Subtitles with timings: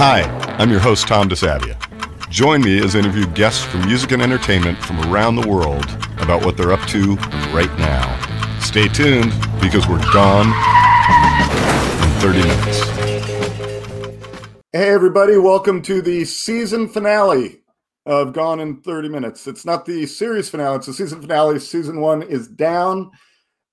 [0.00, 0.22] Hi,
[0.60, 1.76] I'm your host, Tom DeSavia.
[2.30, 5.86] Join me as I interview guests from music and entertainment from around the world
[6.20, 7.16] about what they're up to
[7.52, 8.60] right now.
[8.60, 10.46] Stay tuned because we're gone
[12.00, 12.80] in 30 minutes.
[14.72, 17.64] Hey, everybody, welcome to the season finale
[18.06, 19.48] of Gone in 30 Minutes.
[19.48, 21.58] It's not the series finale, it's the season finale.
[21.58, 23.10] Season one is down,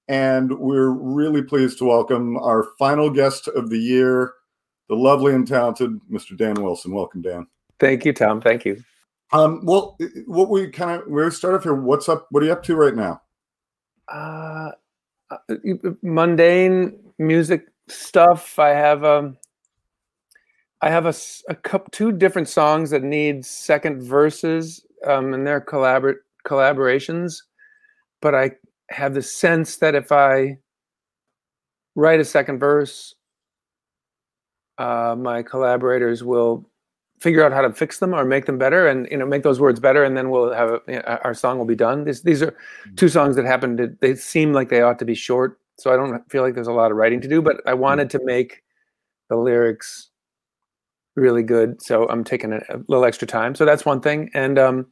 [0.08, 4.34] and we're really pleased to welcome our final guest of the year
[4.90, 6.38] the lovely and talented Mr.
[6.38, 6.94] Dan Wilson.
[6.94, 7.48] Welcome, Dan.
[7.80, 8.42] Thank you, Tom.
[8.42, 8.84] Thank you.
[9.32, 11.74] Um, well, what we kind of where we start off here.
[11.74, 12.28] What's up?
[12.30, 13.22] What are you up to right now?
[14.08, 14.72] Uh,
[15.32, 15.38] uh
[16.04, 18.60] mundane music stuff.
[18.60, 19.38] I have um,
[20.82, 21.14] I have a,
[21.50, 27.38] a couple two different songs that need second verses, um, and they're collabor- collaborations.
[28.22, 28.52] But I
[28.90, 30.58] have the sense that if I
[31.96, 33.16] write a second verse
[34.78, 36.66] uh, my collaborators will
[37.20, 39.60] figure out how to fix them or make them better and you know make those
[39.60, 42.42] words better and then we'll have you know, our song will be done this, these
[42.42, 42.96] are mm-hmm.
[42.96, 45.96] two songs that happened to they seem like they ought to be short so i
[45.96, 47.82] don't feel like there's a lot of writing to do but i mm-hmm.
[47.82, 48.64] wanted to make
[49.30, 50.10] the lyrics
[51.16, 54.60] really good so i'm taking a, a little extra time so that's one thing and
[54.60, 54.86] um,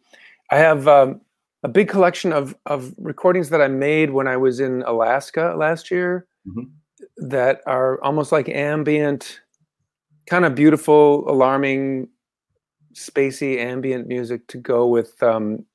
[0.49, 1.19] i have um,
[1.63, 5.91] a big collection of of recordings that i made when i was in alaska last
[5.91, 6.63] year mm-hmm.
[7.29, 9.41] that are almost like ambient
[10.27, 12.07] kind of beautiful, alarming,
[12.93, 15.65] spacey ambient music to go with um,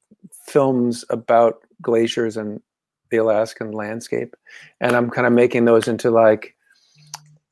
[0.46, 2.60] films about glaciers and
[3.10, 4.36] the Alaskan landscape.
[4.80, 6.54] And I'm kind of making those into like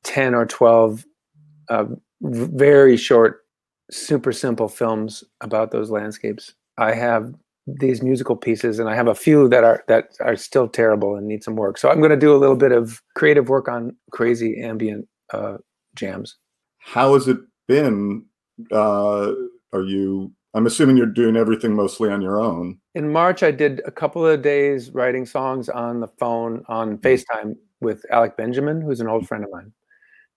[0.05, 1.05] 10 or 12
[1.69, 1.85] uh,
[2.23, 3.45] very short,
[3.91, 6.55] super simple films about those landscapes.
[6.79, 7.35] I have
[7.67, 11.27] these musical pieces and I have a few that are that are still terrible and
[11.27, 11.79] need some work.
[11.79, 15.57] So I'm going to do a little bit of creative work on crazy ambient uh,
[15.97, 16.37] jams
[16.87, 18.25] how has it been?
[18.71, 19.33] Uh,
[19.73, 20.33] are you?
[20.55, 22.79] I'm assuming you're doing everything mostly on your own.
[22.95, 27.07] In March, I did a couple of days writing songs on the phone on mm-hmm.
[27.07, 29.73] FaceTime with Alec Benjamin, who's an old friend of mine,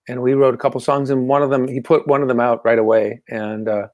[0.07, 1.11] and we wrote a couple songs.
[1.11, 3.87] And one of them, he put one of them out right away, and uh,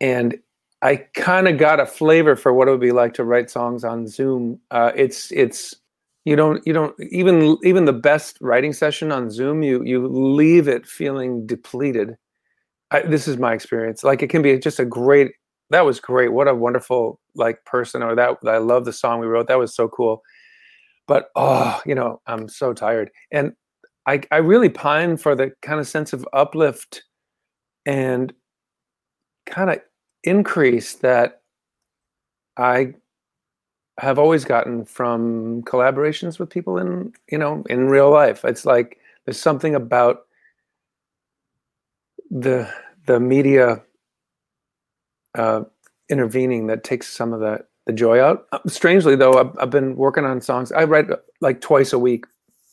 [0.00, 0.38] and
[0.80, 3.82] I kind of got a flavor for what it would be like to write songs
[3.82, 4.60] on Zoom.
[4.70, 5.74] Uh, it's it's
[6.24, 10.68] you don't you don't even even the best writing session on zoom you you leave
[10.68, 12.16] it feeling depleted.
[12.90, 14.04] I, this is my experience.
[14.04, 15.32] Like it can be just a great
[15.70, 16.32] that was great.
[16.32, 19.48] What a wonderful like person or that i love the song we wrote.
[19.48, 20.22] That was so cool.
[21.06, 23.10] But oh you know i'm so tired.
[23.30, 23.52] And
[24.06, 27.02] i i really pine for the kind of sense of uplift
[27.86, 28.32] and
[29.46, 29.80] kind of
[30.22, 31.42] increase that
[32.56, 32.94] i
[33.98, 38.44] have always gotten from collaborations with people in you know in real life.
[38.44, 40.26] It's like there's something about
[42.30, 42.68] the
[43.06, 43.82] the media
[45.36, 45.62] uh,
[46.08, 48.46] intervening that takes some of the the joy out.
[48.52, 50.72] Uh, strangely though I've, I've, been working on songs.
[50.72, 52.24] I write uh, like twice a week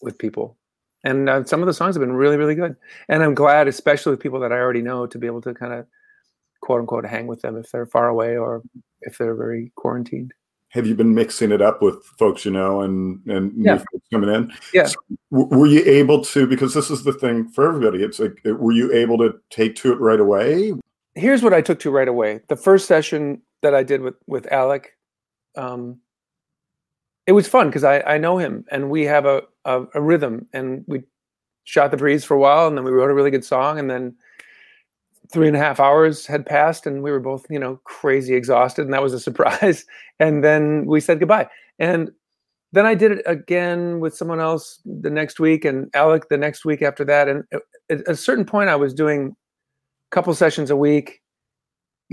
[0.02, 0.58] with people.
[1.03, 2.76] And uh, some of the songs have been really really good.
[3.09, 5.74] And i'm glad especially with people that i already know to be able to kind
[5.74, 5.86] of
[6.62, 8.64] quote unquote hang with them if they're far away or
[9.02, 10.34] if they're very quarantined
[10.72, 13.78] have you been mixing it up with folks you know and and yeah.
[13.78, 14.52] folks coming in?
[14.74, 14.86] Yeah.
[14.86, 14.96] So,
[15.30, 16.48] were you able to?
[16.48, 18.04] Because this is the thing for everybody.
[18.04, 20.74] It's like, were you able to take to it right away?
[21.16, 22.40] Here's what I took to right away.
[22.48, 24.98] The first session that I did with with Alec,
[25.58, 26.00] um,
[27.28, 30.48] it was fun because I I know him and we have a, a a rhythm
[30.53, 31.03] and we
[31.66, 33.90] shot the breeze for a while and then we wrote a really good song and
[33.90, 34.16] then
[35.31, 38.84] three and a half hours had passed and we were both you know crazy exhausted
[38.84, 39.86] and that was a surprise.
[40.19, 41.47] And then we said goodbye.
[41.80, 42.12] And
[42.74, 46.66] then i did it again with someone else the next week and alec the next
[46.66, 47.28] week after that.
[47.28, 47.44] And
[47.90, 49.36] at a certain point i was doing
[50.12, 51.22] a couple sessions a week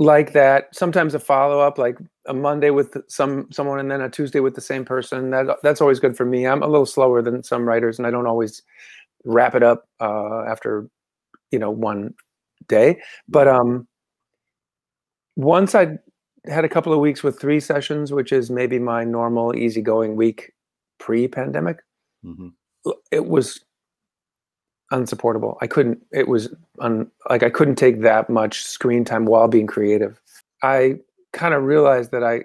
[0.00, 4.40] like that sometimes a follow-up like a monday with some someone and then a tuesday
[4.40, 5.30] with the same person.
[5.30, 6.46] That that's always good for me.
[6.46, 8.62] I'm a little slower than some writers and i don't always
[9.24, 10.88] wrap it up uh, after
[11.50, 12.14] you know one
[12.66, 13.00] day.
[13.28, 13.86] But um,
[15.36, 15.98] once I
[16.46, 20.52] had a couple of weeks with three sessions, which is maybe my normal easygoing week
[20.98, 21.78] pre-pandemic,
[22.24, 22.48] mm-hmm.
[23.10, 23.60] it was
[24.90, 25.58] unsupportable.
[25.60, 26.02] I couldn't.
[26.12, 30.20] It was un, like I couldn't take that much screen time while being creative.
[30.62, 30.96] I
[31.32, 32.44] kind of realized that I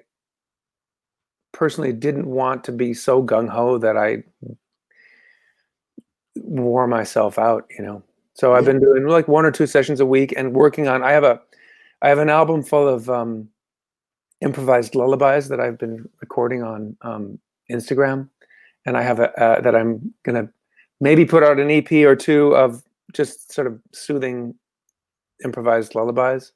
[1.51, 4.24] personally didn't want to be so gung ho that I
[6.36, 7.66] wore myself out.
[7.77, 8.04] You know,
[8.35, 11.03] so I've been doing like one or two sessions a week and working on.
[11.03, 11.39] I have a,
[12.01, 13.47] I have an album full of um,
[14.41, 17.39] improvised lullabies that I've been recording on um,
[17.71, 18.30] Instagram,
[18.85, 20.50] and I have a uh, that I'm gonna
[21.00, 22.83] maybe put out an EP or two of
[23.13, 24.56] just sort of soothing
[25.45, 26.53] improvised lullabies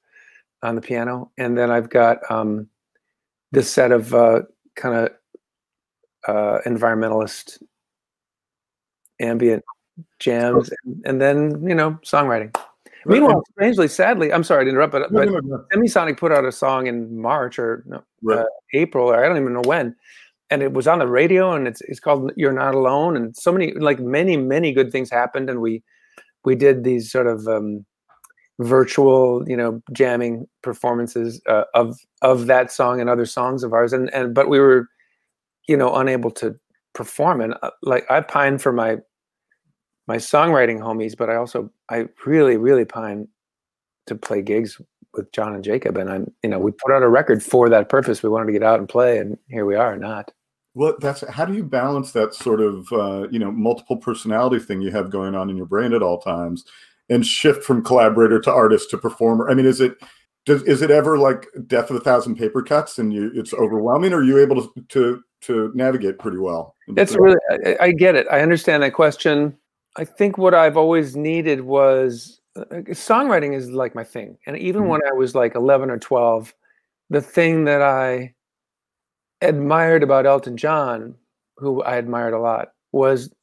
[0.64, 2.68] on the piano, and then I've got um,
[3.52, 4.42] this set of uh,
[4.76, 5.12] kind of
[6.28, 7.62] uh, environmentalist
[9.20, 9.64] ambient
[10.20, 12.56] jams, and, and, then you know songwriting.
[13.06, 16.44] Meanwhile, strangely, sadly, I'm sorry to interrupt, but, no, but no, no, Semisonic put out
[16.44, 17.86] a song in March or
[18.22, 18.40] right.
[18.40, 19.96] uh, April, or I don't even know when,
[20.50, 23.52] and it was on the radio, and it's it's called "You're Not Alone," and so
[23.52, 25.84] many like many many good things happened, and we
[26.44, 27.86] we did these sort of um,
[28.60, 33.94] virtual, you know, jamming performances uh, of of that song and other songs of ours,
[33.94, 34.88] and and but we were,
[35.68, 36.56] you know, unable to
[36.94, 38.98] perform, and uh, like I pine for my
[40.08, 43.28] my songwriting homies, but I also I really really pine
[44.08, 44.80] to play gigs
[45.14, 47.90] with John and Jacob, and I'm you know we put out a record for that
[47.90, 48.24] purpose.
[48.24, 50.32] We wanted to get out and play, and here we are, not.
[50.74, 54.82] Well, that's how do you balance that sort of uh, you know multiple personality thing
[54.82, 56.66] you have going on in your brain at all times,
[57.10, 59.50] and shift from collaborator to artist to performer?
[59.50, 59.98] I mean, is it
[60.46, 64.14] does is it ever like death of a thousand paper cuts and you it's overwhelming,
[64.14, 66.76] or are you able to to to navigate pretty well?
[66.90, 68.28] That's really I, I get it.
[68.32, 69.58] I understand that question.
[69.98, 74.84] I think what I've always needed was uh, songwriting is like my thing, and even
[74.84, 74.92] mm-hmm.
[74.92, 76.54] when I was like eleven or twelve,
[77.10, 78.34] the thing that I
[79.42, 81.16] admired about Elton John,
[81.58, 83.34] who I admired a lot, was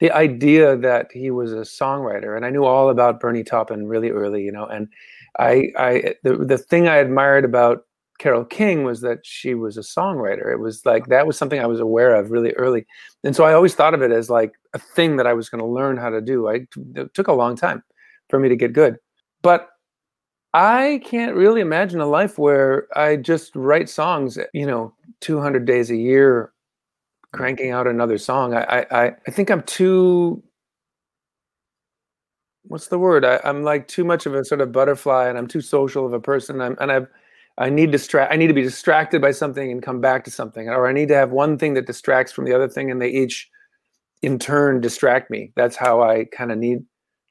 [0.00, 2.36] the idea that he was a songwriter.
[2.36, 4.66] And I knew all about Bernie Taupin really early, you know.
[4.66, 4.88] And
[5.38, 7.86] I, I, the the thing I admired about
[8.18, 10.52] Carole King was that she was a songwriter.
[10.52, 12.86] It was like that was something I was aware of really early,
[13.24, 15.60] and so I always thought of it as like a thing that I was going
[15.60, 16.48] to learn how to do.
[16.48, 17.82] I it took a long time
[18.30, 18.98] for me to get good,
[19.42, 19.70] but
[20.54, 25.90] I can't really imagine a life where I just write songs, you know, 200 days
[25.90, 26.52] a year,
[27.32, 28.54] cranking out another song.
[28.54, 30.40] I, I, I think I'm too,
[32.62, 33.24] what's the word?
[33.24, 36.12] I, am like too much of a sort of butterfly and I'm too social of
[36.12, 36.60] a person.
[36.60, 37.08] I'm, and I've,
[37.56, 38.32] I need distract.
[38.32, 41.08] I need to be distracted by something and come back to something, or I need
[41.08, 43.48] to have one thing that distracts from the other thing, and they each,
[44.22, 45.52] in turn, distract me.
[45.54, 46.84] That's how I kind of need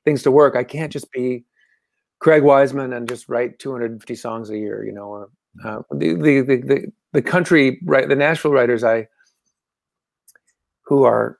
[0.06, 0.56] things to work.
[0.56, 1.44] I can't just be
[2.20, 5.30] Craig Wiseman and just write 250 songs a year, you know, or
[5.66, 9.08] uh, the, the, the, the country, right, the Nashville writers I,
[10.86, 11.38] who are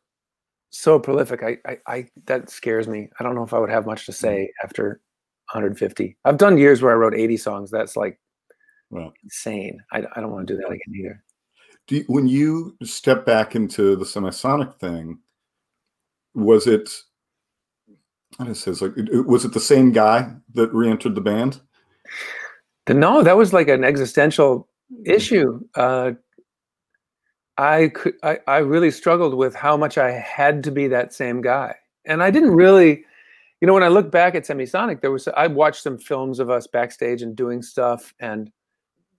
[0.72, 3.10] so prolific, I, I, I, that scares me.
[3.20, 4.16] I don't know if I would have much to mm.
[4.16, 5.00] say after
[5.52, 6.18] 150.
[6.26, 7.72] I've done years where I wrote 80 songs.
[7.72, 8.20] That's like
[8.94, 9.80] well, insane.
[9.92, 11.24] I, I don't want to do that again either.
[11.88, 15.20] Do you, when you step back into the semisonic thing,
[16.36, 16.90] was it
[18.40, 18.94] it says like
[19.26, 21.60] was it the same guy that re-entered the band?
[22.90, 24.68] No, that was like an existential
[25.06, 25.60] issue.
[25.76, 26.12] Uh,
[27.58, 31.42] I could I, I really struggled with how much I had to be that same
[31.42, 31.76] guy.
[32.06, 33.06] And I didn't really,
[33.62, 36.50] you know, when I look back at Semisonic, there was I watched some films of
[36.50, 38.52] us backstage and doing stuff and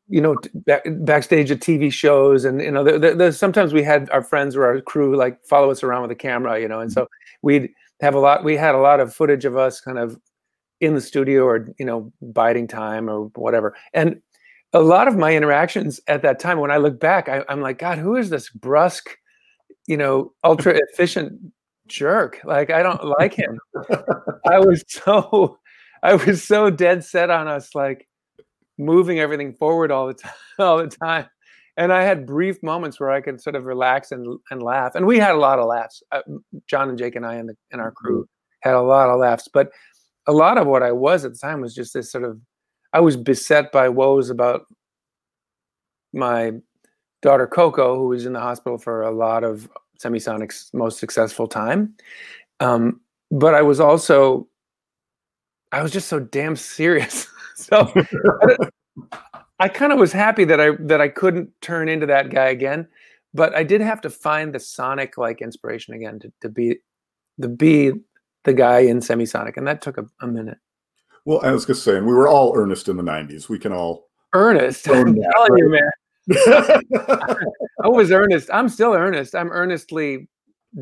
[0.08, 4.10] you know back, backstage at TV shows and you know there, there, sometimes we had
[4.10, 6.90] our friends or our crew like follow us around with a camera, you know, and
[6.90, 7.00] mm-hmm.
[7.00, 7.08] so
[7.42, 7.70] we'd
[8.00, 10.18] have a lot we had a lot of footage of us kind of
[10.80, 13.74] in the studio or you know biding time or whatever.
[13.92, 14.20] And
[14.72, 17.78] a lot of my interactions at that time when i look back I, i'm like
[17.78, 19.08] god who is this brusque
[19.86, 21.40] you know ultra efficient
[21.86, 22.40] jerk?
[22.44, 23.58] Like i don't like him.
[24.50, 25.58] I was so
[26.02, 28.08] i was so dead set on us like
[28.78, 31.26] moving everything forward all the time all the time
[31.76, 34.94] and I had brief moments where I could sort of relax and and laugh.
[34.94, 36.02] And we had a lot of laughs.
[36.12, 36.22] Uh,
[36.66, 38.68] John and Jake and I and, the, and our crew mm-hmm.
[38.68, 39.48] had a lot of laughs.
[39.52, 39.70] But
[40.26, 42.40] a lot of what I was at the time was just this sort of
[42.92, 44.66] I was beset by woes about
[46.12, 46.52] my
[47.22, 49.68] daughter Coco, who was in the hospital for a lot of
[50.02, 51.94] Semisonic's most successful time.
[52.60, 53.00] Um,
[53.32, 54.46] but I was also
[55.74, 57.26] I was just so damn serious.
[57.56, 57.92] so
[59.58, 62.86] I kind of was happy that I that I couldn't turn into that guy again,
[63.32, 66.76] but I did have to find the sonic like inspiration again to, to be
[67.42, 67.92] to be
[68.44, 70.58] the guy in semisonic, and that took a, a minute.
[71.24, 73.48] Well, I was just saying we were all earnest in the '90s.
[73.48, 74.88] We can all earnest.
[74.88, 75.58] I'm that, telling right?
[75.58, 77.36] you, man.
[77.84, 78.48] I was earnest.
[78.52, 79.34] I'm still earnest.
[79.34, 80.28] I'm earnestly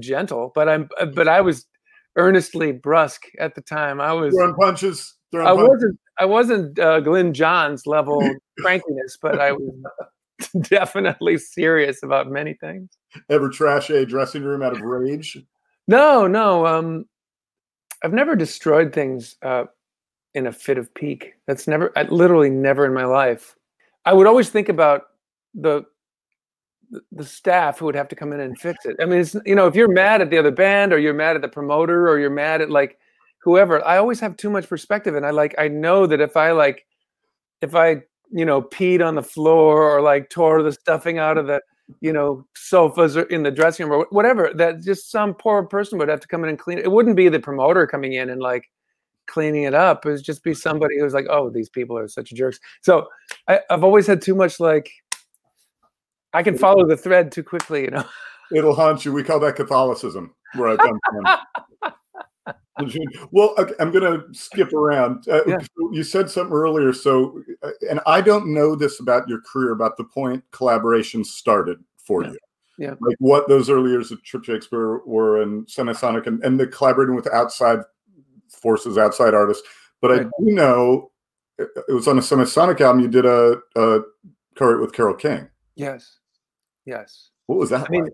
[0.00, 1.64] gentle, but I'm but I was
[2.16, 4.00] earnestly brusque at the time.
[4.00, 5.14] I was throwing punches.
[5.30, 5.68] Throwing I punches.
[5.68, 8.20] wasn't I wasn't uh, Glyn Johns level
[8.60, 9.74] crankiness, but I was
[10.68, 12.90] definitely serious about many things.
[13.30, 15.38] Ever trash a dressing room out of rage?
[15.88, 16.66] No, no.
[16.66, 17.06] Um,
[18.04, 19.64] I've never destroyed things uh,
[20.34, 21.34] in a fit of pique.
[21.46, 23.56] That's never, I, literally, never in my life.
[24.04, 25.02] I would always think about
[25.54, 25.84] the
[27.10, 28.96] the staff who would have to come in and fix it.
[29.00, 31.36] I mean, it's you know, if you're mad at the other band, or you're mad
[31.36, 32.98] at the promoter, or you're mad at like
[33.38, 36.52] whoever, I always have too much perspective, and I like I know that if I
[36.52, 36.86] like,
[37.60, 41.46] if I you know peed on the floor or like tore the stuffing out of
[41.46, 41.60] the
[42.00, 45.98] you know sofas or in the dressing room or whatever, that just some poor person
[45.98, 46.84] would have to come in and clean it.
[46.84, 48.64] It wouldn't be the promoter coming in and like
[49.26, 50.04] cleaning it up.
[50.04, 52.58] It would just be somebody who's like, oh, these people are such jerks.
[52.82, 53.06] So
[53.48, 54.90] I, I've always had too much like.
[56.34, 58.04] I can follow the thread too quickly, you know.
[58.54, 59.12] It'll haunt you.
[59.12, 62.54] We call that Catholicism, where I come from.
[63.30, 65.26] well, I'm going to skip around.
[65.28, 65.58] Uh, yeah.
[65.92, 69.96] You said something earlier, so uh, and I don't know this about your career, about
[69.96, 72.30] the point collaborations started for yeah.
[72.30, 72.38] you.
[72.78, 76.66] Yeah, like what those early years of Trip Shakespeare were, and Semisonic, and, and the
[76.66, 77.80] collaborating with outside
[78.48, 79.66] forces, outside artists.
[80.00, 80.20] But right.
[80.20, 81.10] I do know
[81.58, 83.02] it was on a Semisonic album.
[83.02, 84.00] You did a, a
[84.56, 85.48] co with Carole King.
[85.74, 86.18] Yes,
[86.86, 87.30] yes.
[87.46, 87.86] What was that?
[87.86, 88.08] I mean,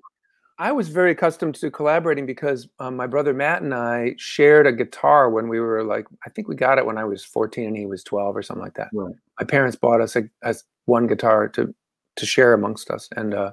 [0.58, 4.72] I was very accustomed to collaborating because um, my brother Matt and I shared a
[4.72, 7.76] guitar when we were like, I think we got it when I was 14 and
[7.76, 8.88] he was 12 or something like that.
[8.92, 9.14] Right.
[9.38, 10.56] My parents bought us a, a,
[10.86, 11.74] one guitar to
[12.16, 13.52] to share amongst us, and uh,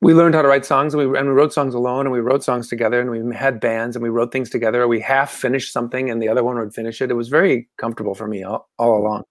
[0.00, 0.94] we learned how to write songs.
[0.94, 3.60] And we and we wrote songs alone, and we wrote songs together, and we had
[3.60, 4.88] bands, and we wrote things together.
[4.88, 7.10] We half finished something, and the other one would finish it.
[7.10, 9.24] It was very comfortable for me all, all along.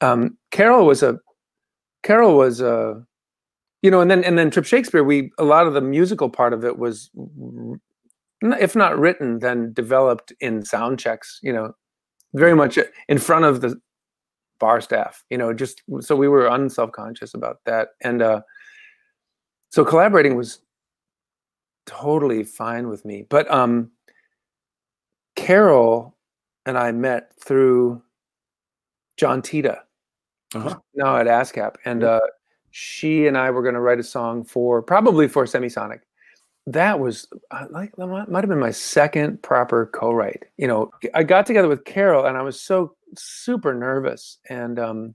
[0.00, 1.18] Um, Carole was a
[2.04, 3.04] Carole was a
[3.86, 6.52] you know and then and then trip shakespeare we a lot of the musical part
[6.52, 7.08] of it was
[8.42, 11.72] if not written then developed in sound checks you know
[12.34, 13.80] very much in front of the
[14.58, 17.90] bar staff you know just so we were unselfconscious about that.
[18.00, 18.40] And uh
[19.70, 20.58] so collaborating was
[21.86, 23.24] totally fine with me.
[23.28, 23.92] But um
[25.36, 26.16] carole
[26.64, 28.02] and i met through
[29.16, 29.82] John Titta
[30.54, 30.76] uh-huh.
[30.94, 32.20] now at ascap and uh
[32.70, 36.00] she and I were going to write a song for probably for Semisonic.
[36.66, 40.44] That was uh, like might have been my second proper co-write.
[40.56, 45.14] You know, I got together with Carole and I was so super nervous and um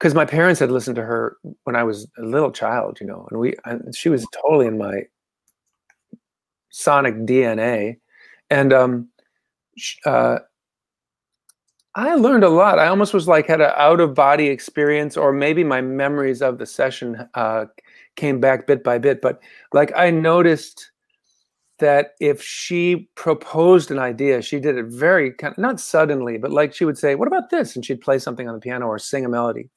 [0.00, 3.26] because my parents had listened to her when I was a little child, you know,
[3.30, 5.02] and we and she was totally in my
[6.70, 7.98] sonic DNA,
[8.48, 9.08] and um,
[10.06, 10.38] uh,
[11.94, 12.78] I learned a lot.
[12.78, 16.58] I almost was like had an out of body experience, or maybe my memories of
[16.58, 17.66] the session uh,
[18.16, 19.20] came back bit by bit.
[19.20, 19.40] But
[19.72, 20.92] like I noticed
[21.80, 26.52] that if she proposed an idea, she did it very kind of not suddenly, but
[26.52, 28.98] like she would say, "What about this?" and she'd play something on the piano or
[28.98, 29.68] sing a melody.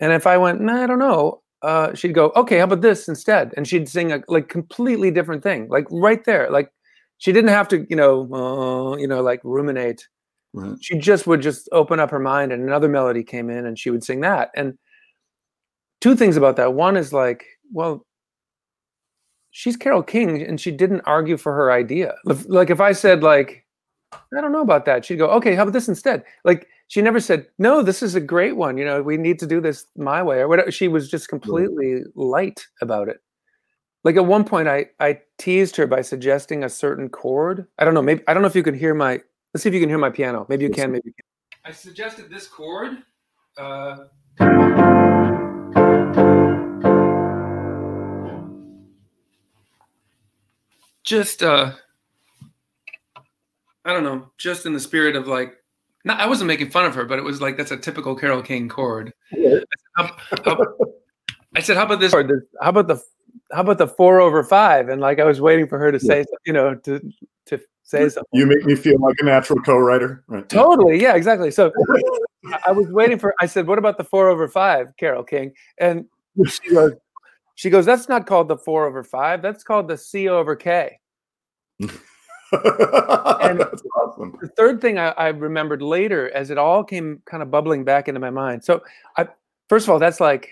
[0.00, 3.08] And if I went, nah, I don't know, uh, she'd go, "Okay, how about this
[3.08, 6.50] instead?" And she'd sing a like completely different thing, like right there.
[6.50, 6.72] Like
[7.18, 10.08] she didn't have to, you know, uh, you know, like ruminate
[10.54, 10.76] Right.
[10.80, 13.90] She just would just open up her mind and another melody came in and she
[13.90, 14.50] would sing that.
[14.54, 14.76] And
[16.00, 16.74] two things about that.
[16.74, 18.04] One is like, well,
[19.50, 22.14] she's Carole King and she didn't argue for her idea.
[22.24, 23.64] Like if I said like,
[24.12, 26.22] I don't know about that, she'd go, okay, how about this instead?
[26.44, 28.76] Like she never said, no, this is a great one.
[28.76, 30.70] You know, we need to do this my way or whatever.
[30.70, 33.20] She was just completely light about it.
[34.04, 37.66] Like at one point I I teased her by suggesting a certain chord.
[37.78, 39.20] I don't know, maybe I don't know if you can hear my
[39.52, 40.46] Let's see if you can hear my piano.
[40.48, 41.26] Maybe you can, maybe you can.
[41.64, 42.98] I suggested this chord.
[43.58, 44.04] Uh,
[51.04, 51.72] just uh
[53.84, 55.56] I don't know, just in the spirit of like
[56.04, 58.42] not, I wasn't making fun of her, but it was like that's a typical Carole
[58.42, 59.12] King chord.
[59.32, 59.58] Yeah.
[59.96, 60.66] I, said, how, how,
[61.54, 62.12] I said, "How about this?
[62.12, 63.02] How about the
[63.52, 64.88] how about the four over five?
[64.88, 67.12] And like I was waiting for her to say, you know, to to
[67.92, 68.28] say something.
[68.32, 70.24] You make me feel like a natural co-writer.
[70.26, 70.48] Right.
[70.48, 71.00] Totally.
[71.00, 71.50] Yeah, exactly.
[71.50, 71.70] So
[72.66, 75.52] I was waiting for I said, what about the four over five, Carole King?
[75.78, 76.06] And
[76.46, 76.92] she goes,
[77.54, 79.42] she goes, that's not called the four over five.
[79.42, 80.98] That's called the C over K.
[81.80, 81.90] and
[82.52, 84.36] awesome.
[84.40, 88.08] the third thing I, I, remembered later as it all came kind of bubbling back
[88.08, 88.62] into my mind.
[88.62, 88.82] So
[89.16, 89.28] I
[89.68, 90.50] first of all, that's like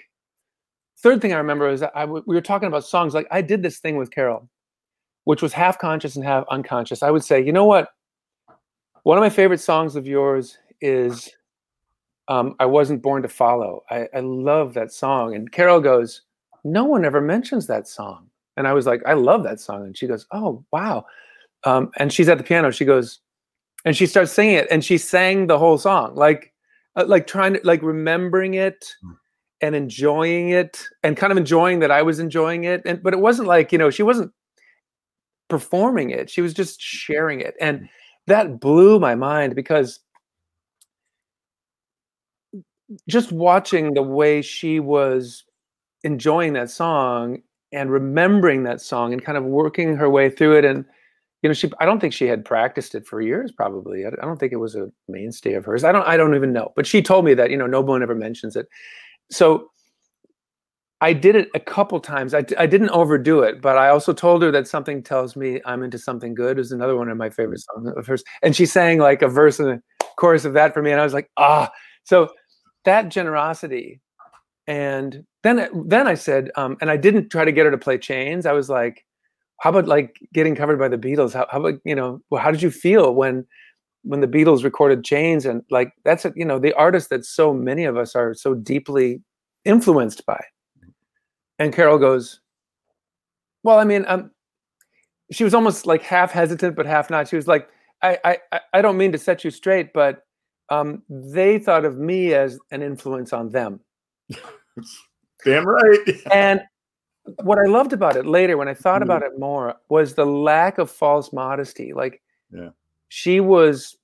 [0.99, 3.15] third thing I remember is I we were talking about songs.
[3.15, 4.49] Like I did this thing with Carole
[5.31, 7.91] which was half conscious and half unconscious, I would say, you know what?
[9.05, 11.31] One of my favorite songs of yours is
[12.27, 13.85] um, I Wasn't Born to Follow.
[13.91, 15.37] I, I love that song.
[15.37, 16.23] And Carole goes,
[16.65, 18.27] No one ever mentions that song.
[18.57, 19.85] And I was like, I love that song.
[19.85, 21.07] And she goes, Oh, wow.
[21.63, 22.73] Um, and she's at the piano.
[22.73, 23.21] She goes,
[23.85, 24.67] and she starts singing it.
[24.69, 26.53] And she sang the whole song, like,
[26.97, 29.13] uh, like trying to, like remembering it hmm.
[29.61, 32.83] and enjoying it and kind of enjoying that I was enjoying it.
[32.85, 34.33] And, but it wasn't like, you know, she wasn't
[35.51, 36.31] performing it.
[36.31, 37.55] She was just sharing it.
[37.61, 37.89] And mm.
[38.29, 40.01] that blew my mind because
[43.09, 45.45] just watching the way she was
[46.03, 47.43] enjoying that song
[47.73, 50.85] and remembering that song and kind of working her way through it and
[51.43, 53.51] you know, she I don't think she had practiced it for years.
[53.51, 55.85] Probably, I, I don't think it was a mainstay of hers.
[55.85, 56.73] I don't I don't even know.
[56.77, 58.69] But she told me that you know no one ever mentions it.
[59.31, 59.71] So
[61.01, 62.35] I did it a couple times.
[62.35, 65.83] I, I didn't overdo it, but I also told her that something tells me I'm
[65.83, 68.23] into something good is another one of my favorite songs of hers.
[68.43, 69.83] And she sang like a verse and a
[70.17, 71.71] chorus of that for me, and I was like, ah.
[72.05, 72.31] So
[72.85, 74.01] that generosity,
[74.67, 77.97] and then then I said, um, and I didn't try to get her to play
[77.99, 78.45] Chains.
[78.45, 79.07] I was like,
[79.61, 81.33] how about like getting covered by the Beatles?
[81.33, 83.47] How, how about you know, well, how did you feel when
[84.03, 85.47] when the Beatles recorded Chains?
[85.47, 88.55] And like that's a, you know the artist that so many of us are so
[88.55, 89.23] deeply
[89.65, 90.43] influenced by
[91.61, 92.41] and Carole goes,
[93.63, 94.33] Well, I mean, um,
[95.31, 97.29] she was almost like half hesitant, but half not.
[97.29, 97.69] She was like,
[98.03, 100.25] I, I, I don't mean to set you straight, but
[100.71, 103.81] um, they thought of me as an influence on them.
[105.45, 105.99] Damn right.
[106.33, 106.63] and
[107.43, 109.11] what I loved about it later, when I thought mm-hmm.
[109.11, 111.93] about it more, was the lack of false modesty.
[111.93, 112.71] Like, yeah.
[113.09, 113.97] she was,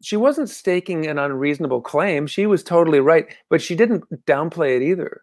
[0.00, 2.26] she wasn't staking an unreasonable claim.
[2.26, 5.22] She was totally right, but she didn't downplay it either.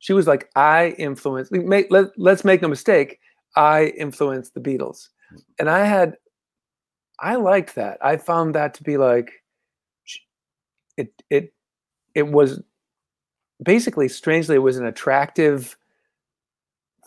[0.00, 3.20] She was like, I influenced, make, let, let's make no mistake,
[3.54, 5.08] I influenced the Beatles.
[5.58, 6.16] And I had,
[7.20, 7.98] I liked that.
[8.02, 9.30] I found that to be like,
[10.96, 11.52] it, it,
[12.14, 12.62] it was
[13.62, 15.76] basically, strangely, it was an attractive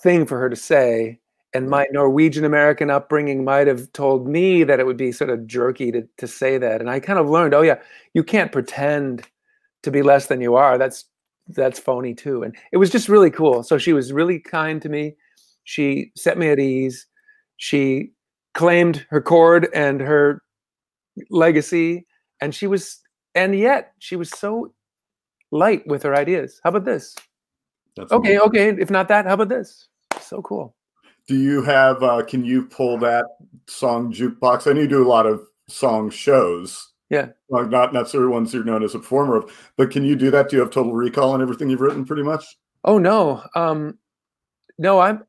[0.02, 1.20] thing for her to say.
[1.56, 5.48] And my Norwegian American upbringing might have told me that it would be sort of
[5.48, 6.80] jerky to, to say that.
[6.80, 7.80] And I kind of learned, oh, yeah,
[8.14, 9.28] you can't pretend
[9.82, 10.78] to be less than you are.
[10.78, 11.06] That's
[11.48, 12.44] that's phony too.
[12.44, 13.64] And it was just really cool.
[13.64, 15.16] So she was really kind to me.
[15.64, 17.06] She set me at ease.
[17.58, 18.12] She
[18.54, 20.42] claimed her chord and her
[21.30, 22.06] legacy.
[22.42, 23.00] And she was,
[23.36, 24.74] and yet she was so
[25.52, 26.60] light with her ideas.
[26.64, 27.16] How about this?
[27.96, 28.48] That's okay, amazing.
[28.48, 28.82] okay.
[28.82, 29.88] If not that, how about this?
[30.20, 30.76] So cool.
[31.28, 33.26] Do you have, uh, can you pull that
[33.68, 34.68] song jukebox?
[34.68, 36.93] I know you do a lot of song shows.
[37.14, 37.28] Yeah.
[37.48, 40.50] Well, not necessarily ones you're known as a performer of, but can you do that?
[40.50, 42.44] Do you have total recall on everything you've written pretty much?
[42.84, 43.44] Oh no.
[43.54, 44.00] Um
[44.80, 45.24] no, I'm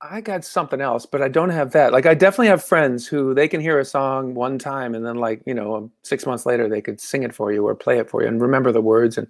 [0.00, 1.92] I got something else, but I don't have that.
[1.92, 5.16] Like I definitely have friends who they can hear a song one time and then
[5.16, 7.98] like, you know, um, 6 months later they could sing it for you or play
[7.98, 9.26] it for you and remember the words and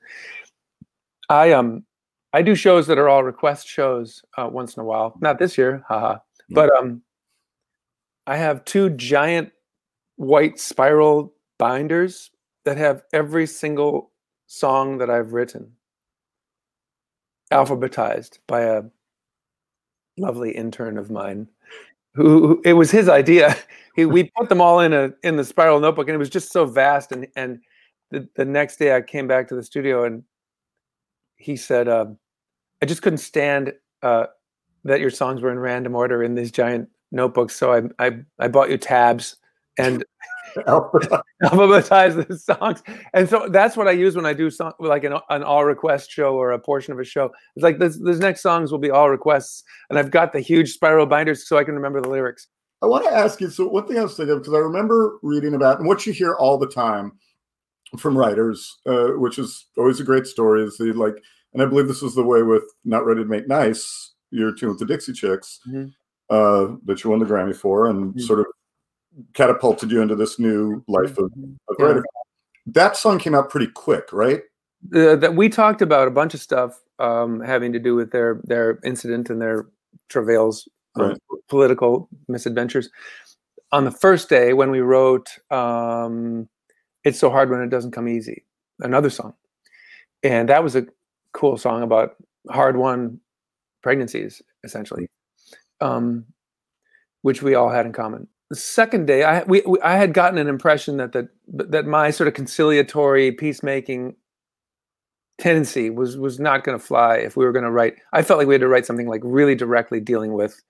[1.31, 1.85] I um
[2.35, 5.16] I do shows that are all request shows uh, once in a while.
[5.21, 6.18] Not this year, haha.
[6.51, 7.01] But um
[8.27, 9.51] I have two giant
[10.23, 12.31] white spiral binders
[12.65, 14.13] that have every single
[14.47, 15.73] song that I've written
[17.51, 18.83] alphabetized by a
[20.17, 21.49] lovely intern of mine
[22.15, 23.57] who, who it was his idea.
[23.95, 26.51] He, we put them all in a in the spiral notebook and it was just
[26.51, 27.13] so vast.
[27.13, 27.59] And and
[28.11, 30.23] the, the next day i came back to the studio and
[31.37, 32.07] he said uh,
[32.83, 34.29] i just couldn't stand uh,
[34.85, 37.55] that your songs were in random order in these giant notebooks.
[37.55, 39.37] So i i, I bought you tabs
[39.79, 40.05] and
[40.57, 42.83] alphabetize the songs.
[43.15, 46.11] And so that's what I use when I do song, like an, an all request
[46.11, 47.31] show or a portion of a show.
[47.57, 50.73] It's like this, this next songs will be all requests, and I've got the huge
[50.73, 52.49] spiral binders so I can remember the lyrics.
[52.83, 53.49] I want to ask you.
[53.49, 56.13] So one thing I was thinking of because I remember reading about and what you
[56.13, 57.13] hear all the time
[57.99, 61.15] from writers, uh, which is always a great story, is the like,
[61.53, 64.71] and I believe this was the way with "Not Ready to Make Nice," your tune
[64.71, 65.87] with the Dixie Chicks, mm-hmm.
[66.29, 68.21] uh, that you won the Grammy for, and mm-hmm.
[68.21, 68.47] sort of
[69.35, 71.33] catapulted you into this new life of,
[71.68, 72.01] of yeah.
[72.66, 74.42] That song came out pretty quick, right?
[74.94, 78.40] Uh, that we talked about a bunch of stuff um, having to do with their
[78.44, 79.66] their incident and their
[80.09, 81.16] travails, right.
[81.48, 82.88] political misadventures.
[83.72, 86.48] On the first day when we wrote um,
[87.05, 88.44] "It's So Hard When It Doesn't Come Easy,"
[88.81, 89.35] another song,
[90.22, 90.87] and that was a
[91.33, 92.16] cool song about
[92.51, 93.20] hard won
[93.83, 95.09] pregnancies, essentially,
[95.81, 96.25] um,
[97.22, 100.37] which we all had in common the second day, I we, we, I had gotten
[100.37, 104.15] an impression that that that my sort of conciliatory peacemaking
[105.38, 107.95] tendency was was not going to fly if we were going to write.
[108.12, 110.62] I felt like we had to write something like really directly dealing with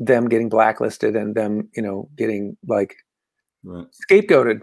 [0.00, 2.96] them getting blacklisted and them, you know, getting like
[3.62, 3.84] right.
[4.10, 4.62] scapegoated.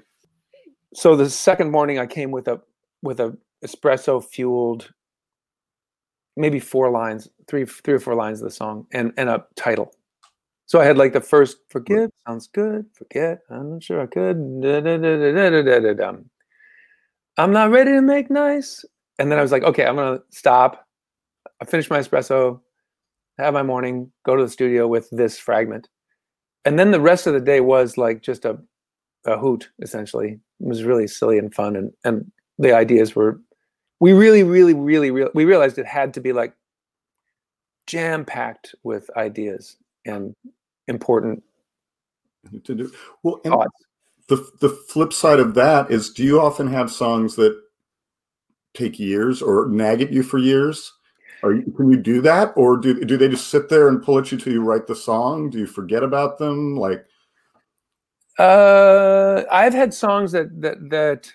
[0.96, 2.60] So the second morning, I came with a
[3.04, 4.91] with a espresso fueled,
[6.36, 9.93] maybe four lines, three three or four lines of the song, and and a title
[10.73, 14.38] so I had like the first forgive sounds good, forget, I'm not sure I could.
[17.38, 18.83] I'm not ready to make nice.
[19.19, 20.83] And then I was like, okay, I'm gonna stop.
[21.62, 22.59] I finished my espresso,
[23.38, 25.89] have my morning, go to the studio with this fragment.
[26.65, 28.57] And then the rest of the day was like just a,
[29.27, 30.39] a hoot, essentially.
[30.59, 33.39] It was really silly and fun and and the ideas were
[33.99, 36.55] we really, really, really, really we realized it had to be like
[37.86, 40.33] jam packed with ideas and
[40.88, 41.43] important
[42.63, 42.91] to do.
[43.24, 43.41] Well,
[44.28, 47.60] the the flip side of that is, do you often have songs that
[48.74, 50.93] take years or nag at you for years?
[51.43, 54.17] Are you, can you do that, or do do they just sit there and pull
[54.17, 55.50] at you till you write the song?
[55.50, 56.78] Do you forget about them?
[56.78, 57.06] Like,
[58.39, 61.34] uh, I've had songs that that that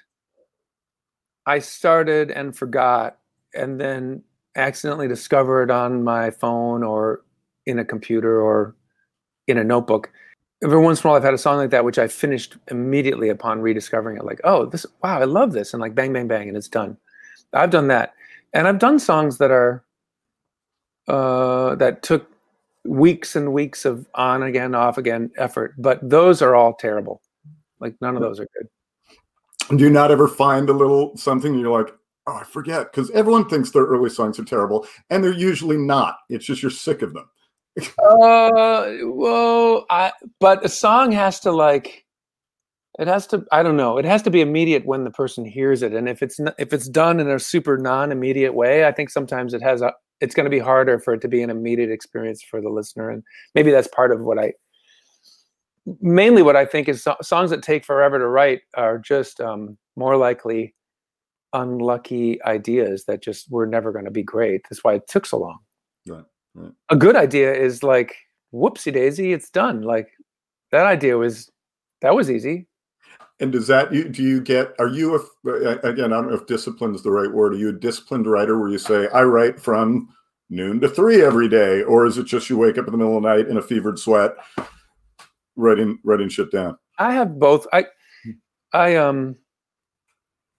[1.45, 3.19] I started and forgot,
[3.55, 4.23] and then
[4.57, 7.23] accidentally discovered on my phone or
[7.67, 8.75] in a computer or
[9.49, 10.11] in a notebook
[10.63, 13.29] every once in a while I've had a song like that which I finished immediately
[13.29, 14.25] upon rediscovering it.
[14.25, 16.97] Like, oh, this wow, I love this, and like bang, bang, bang, and it's done.
[17.53, 18.15] I've done that,
[18.53, 19.85] and I've done songs that are
[21.07, 22.31] uh, that took
[22.85, 27.23] weeks and weeks of on again, off again effort, but those are all terrible.
[27.81, 29.79] Like none of those are good.
[29.79, 31.95] Do you not ever find a little something you're like,
[32.27, 32.91] oh, I forget?
[32.91, 36.17] Because everyone thinks their early songs are terrible, and they're usually not.
[36.29, 37.29] It's just you're sick of them
[37.99, 42.05] uh, well, I but a song has to like
[42.99, 43.99] it has to i don't know.
[43.99, 45.93] It has to be immediate when the person hears it.
[45.93, 49.63] And if it's if it's done in a super non-immediate way i think sometimes it
[49.63, 52.61] has a it's going to be harder for it to be an immediate experience for
[52.61, 53.09] the listener.
[53.09, 53.23] And
[53.55, 54.53] maybe that's part of what i
[56.03, 59.79] mainly what i think is so, songs that take forever to write are just um,
[59.97, 60.75] more likely
[61.55, 64.61] unlucky ideas that just were never going to be great.
[64.69, 65.59] That's why it took so long.
[66.07, 66.25] Right
[66.91, 68.17] a good idea is like
[68.53, 69.83] whoopsie daisy, it's done.
[69.83, 70.09] Like
[70.73, 71.51] that idea was
[72.03, 72.67] that was easy.
[73.41, 76.47] And does that you do you get are you a, again I don't know if
[76.47, 77.55] discipline is the right word.
[77.55, 80.09] Are you a disciplined writer where you say I write from
[80.51, 83.17] noon to three every day, or is it just you wake up in the middle
[83.17, 84.33] of the night in a fevered sweat
[85.57, 86.77] writing writing shit down?
[86.99, 87.67] I have both.
[87.73, 87.87] I
[88.73, 89.37] I um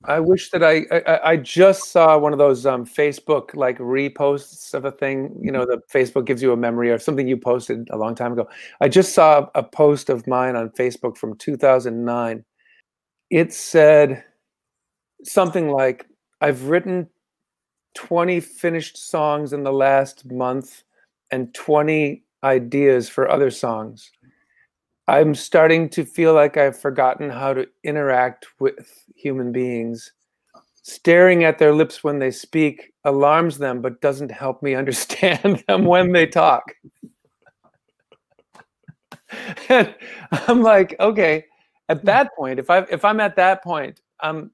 [0.05, 4.73] I wish that I, I, I just saw one of those um, Facebook like reposts
[4.73, 5.37] of a thing.
[5.41, 8.31] You know, the Facebook gives you a memory of something you posted a long time
[8.31, 8.47] ago.
[8.79, 12.45] I just saw a post of mine on Facebook from 2009.
[13.29, 14.23] It said
[15.23, 16.07] something like,
[16.39, 17.09] "I've written
[17.95, 20.83] 20 finished songs in the last month
[21.31, 24.11] and 20 ideas for other songs."
[25.09, 30.11] I'm starting to feel like I've forgotten how to interact with human beings.
[30.83, 35.85] Staring at their lips when they speak alarms them, but doesn't help me understand them
[35.85, 36.75] when they talk.
[39.67, 39.95] and
[40.31, 41.43] I'm like, okay,
[41.89, 44.51] at that point, if I if I'm at that point, I'm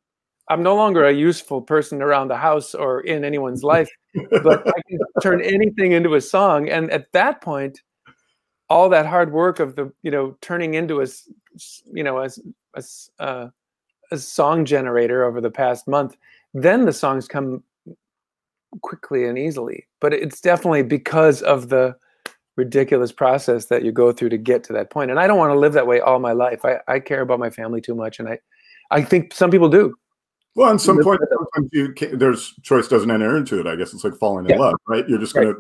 [0.48, 3.90] I'm no longer a useful person around the house or in anyone's life,
[4.42, 6.70] but I can turn anything into a song.
[6.70, 7.82] And at that point,
[8.70, 11.08] all that hard work of the you know turning into a
[11.94, 12.40] you know as
[12.76, 13.50] a, uh,
[14.12, 16.16] a song generator over the past month
[16.54, 17.64] then the songs come
[18.82, 21.96] quickly and easily but it's definitely because of the
[22.58, 25.52] ridiculous process that you go through to get to that point and i don't want
[25.52, 28.20] to live that way all my life i, I care about my family too much
[28.20, 28.40] and i
[28.92, 29.96] i think some people do
[30.56, 33.68] well, at some point, sometimes you there's choice doesn't enter into it.
[33.68, 34.58] I guess it's like falling in yeah.
[34.58, 35.08] love, right?
[35.08, 35.54] You're just going right.
[35.54, 35.60] to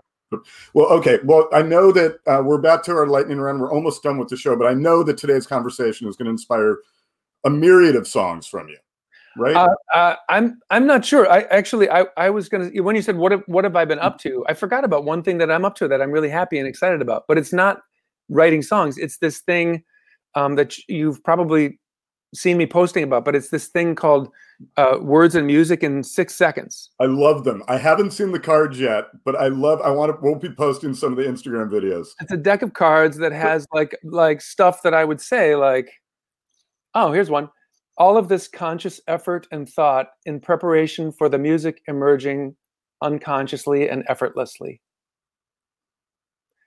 [0.73, 1.19] well, okay.
[1.23, 3.61] Well, I know that uh, we're about to our lightning round.
[3.61, 6.31] We're almost done with the show, but I know that today's conversation is going to
[6.31, 6.79] inspire
[7.45, 8.77] a myriad of songs from you,
[9.37, 9.55] right?
[9.55, 11.29] Uh, uh, I'm I'm not sure.
[11.31, 13.85] I actually I, I was going to when you said what have, what have I
[13.85, 14.45] been up to?
[14.47, 17.01] I forgot about one thing that I'm up to that I'm really happy and excited
[17.01, 17.25] about.
[17.27, 17.81] But it's not
[18.29, 18.97] writing songs.
[18.97, 19.83] It's this thing
[20.35, 21.79] um, that you've probably
[22.35, 24.29] seen me posting about, but it's this thing called
[24.77, 26.89] uh, words and music in six seconds.
[26.99, 27.63] I love them.
[27.67, 29.81] I haven't seen the cards yet, but I love.
[29.81, 30.17] I want to.
[30.21, 32.09] We'll be posting some of the Instagram videos.
[32.19, 35.91] It's a deck of cards that has like like stuff that I would say like,
[36.93, 37.49] oh, here's one.
[37.97, 42.55] All of this conscious effort and thought in preparation for the music emerging
[43.01, 44.81] unconsciously and effortlessly.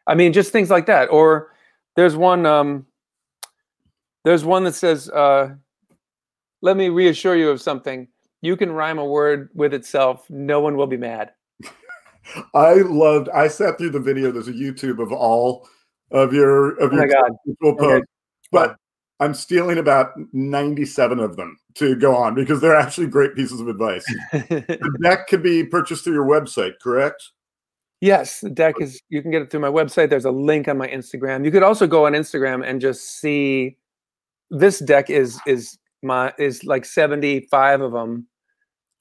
[0.07, 1.11] I mean, just things like that.
[1.11, 1.52] Or
[1.96, 2.46] there's one.
[2.46, 2.87] Um,
[4.24, 5.54] there's one that says, uh,
[6.61, 8.09] "Let me reassure you of something.
[8.40, 10.28] You can rhyme a word with itself.
[10.31, 11.33] No one will be mad."
[12.54, 13.28] I loved.
[13.31, 14.31] I sat through the video.
[14.31, 15.68] There's a YouTube of all
[16.11, 18.04] of your of oh your posts, okay.
[18.50, 18.76] but
[19.20, 23.68] I'm stealing about 97 of them to go on because they're actually great pieces of
[23.68, 24.04] advice.
[24.33, 27.31] the deck can be purchased through your website, correct?
[28.00, 29.00] Yes, the deck is.
[29.09, 30.09] You can get it through my website.
[30.09, 31.44] There's a link on my Instagram.
[31.44, 33.76] You could also go on Instagram and just see
[34.50, 38.26] this deck is is my is like 75 of them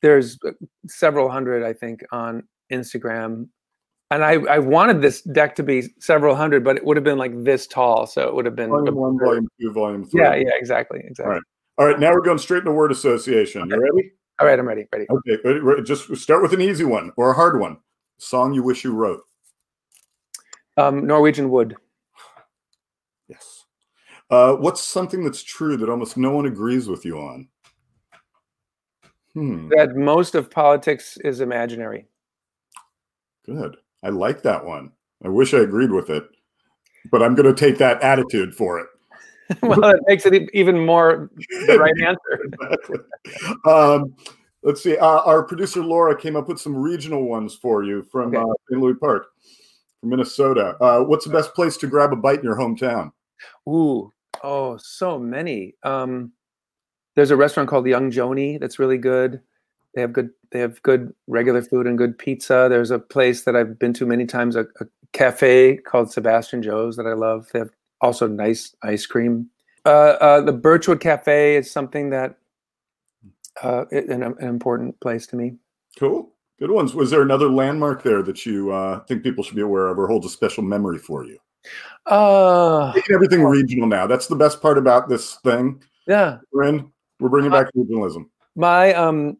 [0.02, 0.52] there's uh,
[0.88, 3.48] several hundred i think on instagram
[4.10, 7.18] and I, I wanted this deck to be several hundred, but it would have been
[7.18, 10.22] like this tall, so it would have been volume one, volume two, volume three.
[10.22, 11.26] Yeah, yeah, exactly, exactly.
[11.26, 11.44] All right,
[11.78, 12.00] all right.
[12.00, 13.64] Now we're going straight into word association.
[13.64, 13.76] Okay.
[13.76, 14.12] You ready?
[14.40, 14.86] All right, I'm ready.
[14.94, 15.08] Ready.
[15.10, 17.78] Okay, just start with an easy one or a hard one.
[18.20, 19.22] Song you wish you wrote.
[20.78, 21.76] Um, Norwegian Wood.
[24.30, 27.48] Uh, what's something that's true that almost no one agrees with you on?
[29.34, 29.70] Hmm.
[29.70, 32.08] That most of politics is imaginary.
[33.46, 33.78] Good.
[34.04, 34.92] I like that one.
[35.24, 36.28] I wish I agreed with it,
[37.12, 38.88] but I'm going to take that attitude for it.
[39.62, 41.30] well, it makes it even more
[41.68, 42.52] the right answer.
[42.72, 43.56] exactly.
[43.66, 44.16] Um,
[44.64, 44.98] let's see.
[44.98, 48.38] Uh, our producer Laura came up with some regional ones for you from okay.
[48.38, 48.82] uh, St.
[48.82, 49.28] Louis Park,
[50.02, 50.76] from Minnesota.
[50.82, 53.12] Uh, what's the best place to grab a bite in your hometown?
[53.70, 54.12] Ooh,
[54.44, 55.76] oh, so many.
[55.84, 56.32] Um,
[57.16, 59.42] there's a restaurant called Young Joni that's really good.
[59.96, 62.68] They have good they have good regular food and good pizza.
[62.70, 66.96] There's a place that I've been to many times, a, a cafe called Sebastian Joe's
[66.98, 67.48] that I love.
[67.52, 67.72] They have
[68.02, 69.50] also nice ice cream.
[69.86, 72.38] Uh, uh, the Birchwood Cafe is something that
[73.64, 75.56] uh, an, an important place to me.
[75.98, 76.94] Cool, good ones.
[76.94, 80.08] Was there another landmark there that you uh, think people should be aware of or
[80.08, 81.40] holds a special memory for you?
[82.06, 84.08] Uh, Making everything regional now.
[84.08, 85.82] That's the best part about this thing.
[86.08, 86.92] Yeah, we're in.
[87.20, 88.28] We're bringing back regionalism.
[88.56, 89.38] My um,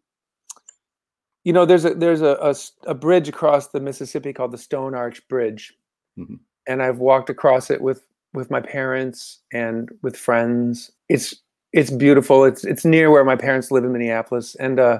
[1.44, 2.56] you know, there's a there's a, a,
[2.90, 5.74] a bridge across the Mississippi called the Stone Arch Bridge,
[6.18, 6.36] mm-hmm.
[6.68, 10.92] and I've walked across it with with my parents and with friends.
[11.08, 11.36] It's
[11.72, 12.44] it's beautiful.
[12.44, 15.00] It's it's near where my parents live in Minneapolis, and uh,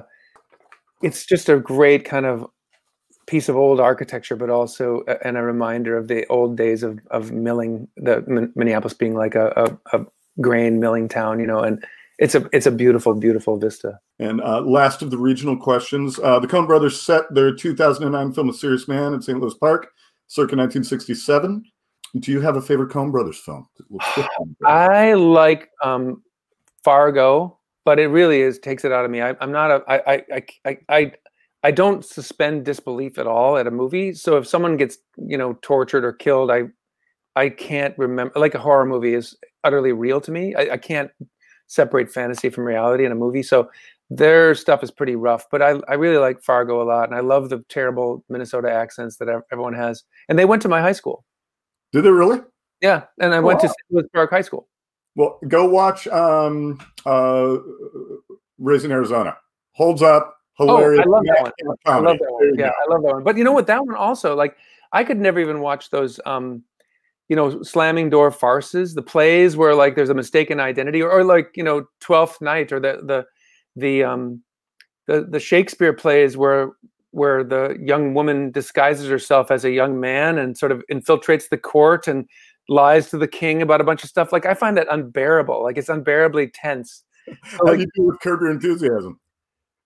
[1.02, 2.46] it's just a great kind of
[3.28, 6.98] piece of old architecture, but also a, and a reminder of the old days of
[7.10, 10.06] of milling, the Minneapolis being like a, a, a
[10.40, 11.84] grain milling town, you know, and
[12.18, 14.00] it's a it's a beautiful, beautiful vista.
[14.18, 18.48] And uh, last of the regional questions, uh, the Coen Brothers set their 2009 film
[18.48, 19.38] *A Serious Man* in St.
[19.38, 19.92] Louis Park,
[20.26, 21.62] circa 1967.
[22.18, 23.68] Do you have a favorite Coen Brothers film?
[24.64, 26.22] I like um,
[26.82, 29.20] Fargo, but it really is takes it out of me.
[29.20, 31.12] I, am not a I I I I
[31.62, 34.12] I don't suspend disbelief at all at a movie.
[34.12, 36.64] So if someone gets you know tortured or killed, I
[37.36, 38.38] I can't remember.
[38.38, 40.54] Like a horror movie is utterly real to me.
[40.54, 41.10] I, I can't
[41.66, 43.42] separate fantasy from reality in a movie.
[43.42, 43.70] So
[44.10, 47.08] their stuff is pretty rough, but I, I really like Fargo a lot.
[47.08, 50.02] And I love the terrible Minnesota accents that everyone has.
[50.28, 51.24] And they went to my high school.
[51.92, 52.40] Did they really?
[52.80, 53.04] Yeah.
[53.20, 53.76] And I went to St.
[53.90, 54.66] Louis Park High School.
[55.14, 57.56] Well, go watch um, uh,
[58.58, 59.36] Raising Arizona.
[59.72, 60.37] Holds up.
[60.58, 61.04] Hilarious.
[61.06, 61.76] Oh, I love that one.
[61.86, 62.54] I love that one.
[62.58, 62.72] Yeah, go.
[62.72, 63.24] I love that one.
[63.24, 63.66] But you know what?
[63.66, 64.56] That one also, like,
[64.92, 66.64] I could never even watch those um,
[67.28, 71.24] you know slamming door farces the plays where like there's a mistaken identity or, or
[71.24, 73.24] like you know twelfth night or the the
[73.76, 74.42] the um
[75.06, 76.72] the the shakespeare plays where
[77.10, 81.56] where the young woman disguises herself as a young man and sort of infiltrates the
[81.56, 82.26] court and
[82.68, 85.78] lies to the king about a bunch of stuff like i find that unbearable like
[85.78, 89.18] it's unbearably tense so, how like, you do with curb your enthusiasm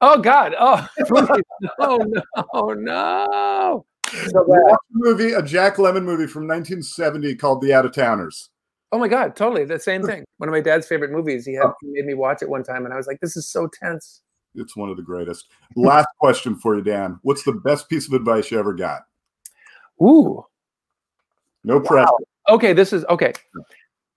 [0.02, 0.86] oh god oh
[1.78, 7.62] oh no oh, no so watch a movie, a Jack Lemmon movie from 1970 called
[7.62, 8.50] The Out of Towners.
[8.90, 10.24] Oh my god, totally the same thing.
[10.36, 11.46] One of my dad's favorite movies.
[11.46, 11.74] He had oh.
[11.80, 14.20] he made me watch it one time, and I was like, "This is so tense."
[14.54, 15.46] It's one of the greatest.
[15.76, 17.18] Last question for you, Dan.
[17.22, 19.02] What's the best piece of advice you ever got?
[20.02, 20.44] Ooh,
[21.64, 22.04] no pressure.
[22.04, 22.54] Wow.
[22.56, 23.32] Okay, this is okay.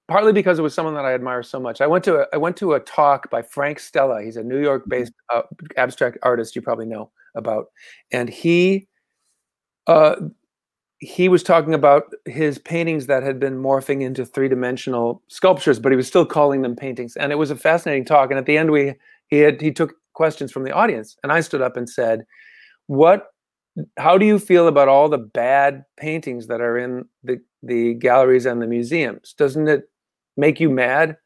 [0.08, 1.82] Partly because it was someone that I admire so much.
[1.82, 4.22] I went to a, I went to a talk by Frank Stella.
[4.22, 5.42] He's a New York-based uh,
[5.78, 7.68] abstract artist you probably know about,
[8.12, 8.88] and he
[9.88, 10.16] uh,
[11.00, 15.96] he was talking about his paintings that had been morphing into three-dimensional sculptures, but he
[15.98, 17.16] was still calling them paintings.
[17.18, 18.30] And it was a fascinating talk.
[18.32, 18.94] And at the end, we
[19.28, 22.26] he had he took questions from the audience, and I stood up and said,
[22.88, 23.28] "What?
[23.98, 28.46] How do you feel about all the bad paintings that are in the the galleries
[28.46, 29.34] and the museums?
[29.38, 29.90] Doesn't it
[30.38, 31.18] make you mad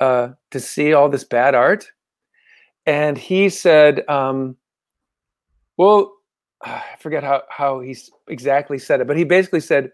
[0.00, 1.90] uh, to see all this bad art?"
[2.86, 4.56] And he said, um,
[5.76, 6.12] "Well."
[6.60, 9.92] I forget how, how he exactly said it, but he basically said,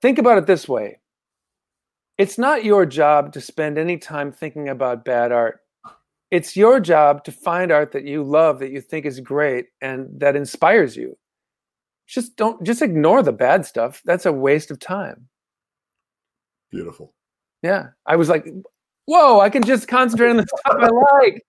[0.00, 0.98] think about it this way.
[2.16, 5.60] It's not your job to spend any time thinking about bad art.
[6.30, 10.08] It's your job to find art that you love, that you think is great, and
[10.20, 11.18] that inspires you.
[12.06, 14.00] Just don't just ignore the bad stuff.
[14.06, 15.28] That's a waste of time.
[16.70, 17.12] Beautiful.
[17.62, 17.88] Yeah.
[18.06, 18.46] I was like,
[19.06, 20.88] whoa, I can just concentrate on the stuff I
[21.20, 21.42] like.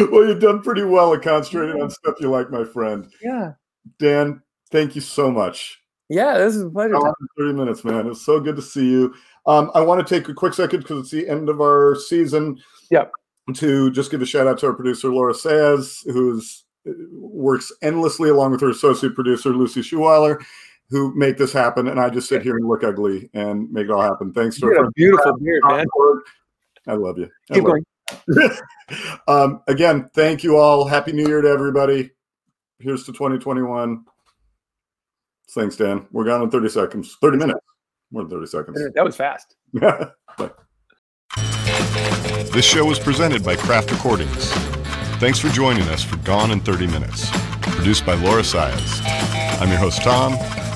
[0.10, 3.10] well, you've done pretty well at concentrating on stuff you like, my friend.
[3.22, 3.52] Yeah.
[3.98, 5.78] Dan, thank you so much.
[6.08, 6.94] Yeah, this is a pleasure.
[7.38, 8.06] 30 minutes, man.
[8.06, 9.14] It's so good to see you.
[9.46, 12.58] Um, I want to take a quick second because it's the end of our season.
[12.90, 13.12] Yep.
[13.54, 18.28] To just give a shout out to our producer, Laura Sayas, who's uh, works endlessly
[18.28, 20.40] along with her associate producer, Lucy Schuweiler,
[20.92, 21.88] who make this happen.
[21.88, 24.32] And I just sit here and look ugly and make it all happen.
[24.32, 25.86] Thanks to a beautiful beard, man.
[26.86, 27.30] I love you.
[27.50, 27.84] I Keep love going.
[28.28, 28.50] You.
[29.26, 30.86] um, again, thank you all.
[30.86, 32.10] Happy New Year to everybody.
[32.78, 34.04] Here's to 2021.
[35.52, 36.06] Thanks, Dan.
[36.12, 37.60] We're gone in 30 seconds, 30 minutes.
[38.10, 38.92] More than 30 seconds.
[38.94, 39.56] That was fast.
[39.72, 40.58] but
[42.52, 44.52] This show was presented by Craft Recordings.
[45.18, 47.30] Thanks for joining us for Gone in 30 Minutes,
[47.62, 49.00] produced by Laura Sias.
[49.62, 50.36] I'm your host, Tom,